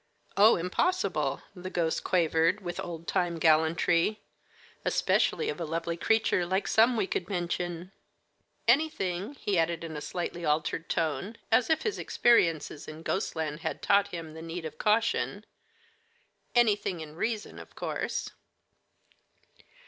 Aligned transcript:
"Oh, 0.35 0.55
impossible," 0.55 1.43
the 1.55 1.69
ghost 1.69 2.03
quavered, 2.03 2.61
with 2.61 2.79
old 2.79 3.07
time 3.07 3.37
gallantry; 3.37 4.19
"especially 4.83 5.47
of 5.47 5.61
a 5.61 5.63
lovely 5.63 5.95
creature 5.95 6.43
like 6.43 6.67
some 6.67 6.97
we 6.97 7.05
could 7.05 7.29
mention. 7.29 7.91
Anything," 8.67 9.35
he 9.35 9.59
added 9.59 9.83
in 9.83 9.95
a 9.95 10.01
slightly 10.01 10.43
altered 10.43 10.89
tone, 10.89 11.37
as 11.51 11.69
if 11.69 11.83
his 11.83 11.99
experiences 11.99 12.87
in 12.87 13.03
ghostland 13.03 13.59
had 13.59 13.83
taught 13.83 14.07
him 14.07 14.33
the 14.33 14.41
need 14.41 14.65
of 14.65 14.79
caution 14.79 15.45
"anything 16.55 16.99
in 16.99 17.15
reason, 17.15 17.59
of 17.59 17.75
course." 17.75 18.31